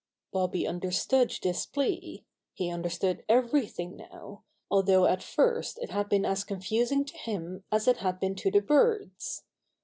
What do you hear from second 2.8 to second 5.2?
stood everything now, although